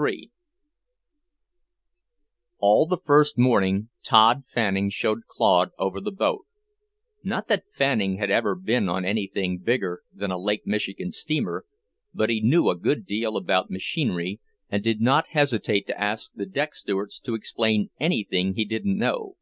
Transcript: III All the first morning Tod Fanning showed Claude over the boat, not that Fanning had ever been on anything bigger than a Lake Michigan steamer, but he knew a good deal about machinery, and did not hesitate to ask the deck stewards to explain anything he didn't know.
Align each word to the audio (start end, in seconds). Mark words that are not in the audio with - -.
III 0.00 0.30
All 2.58 2.86
the 2.86 3.00
first 3.04 3.36
morning 3.36 3.88
Tod 4.04 4.44
Fanning 4.46 4.90
showed 4.90 5.26
Claude 5.26 5.70
over 5.76 6.00
the 6.00 6.12
boat, 6.12 6.46
not 7.24 7.48
that 7.48 7.64
Fanning 7.74 8.16
had 8.18 8.30
ever 8.30 8.54
been 8.54 8.88
on 8.88 9.04
anything 9.04 9.58
bigger 9.58 10.02
than 10.14 10.30
a 10.30 10.38
Lake 10.38 10.64
Michigan 10.64 11.10
steamer, 11.10 11.64
but 12.14 12.30
he 12.30 12.40
knew 12.40 12.68
a 12.68 12.76
good 12.78 13.06
deal 13.06 13.36
about 13.36 13.70
machinery, 13.72 14.38
and 14.70 14.84
did 14.84 15.00
not 15.00 15.30
hesitate 15.30 15.88
to 15.88 16.00
ask 16.00 16.32
the 16.32 16.46
deck 16.46 16.76
stewards 16.76 17.18
to 17.18 17.34
explain 17.34 17.90
anything 17.98 18.54
he 18.54 18.64
didn't 18.64 18.98
know. 18.98 19.34